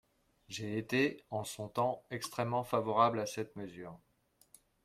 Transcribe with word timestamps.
J’ai 0.47 0.79
été, 0.79 1.23
en 1.29 1.43
son 1.43 1.67
temps, 1.69 2.01
extrêmement 2.09 2.63
favorable 2.63 3.19
à 3.19 3.27
cette 3.27 3.55
mesure. 3.55 3.99